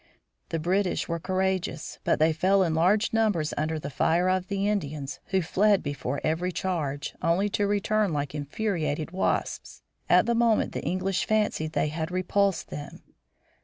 [0.49, 4.67] The British were courageous, but they fell in large numbers under the fire of the
[4.67, 10.71] Indians, who fled before every charge, only to return like infuriated wasps at the moment
[10.71, 13.03] the English fancied they had repulsed them.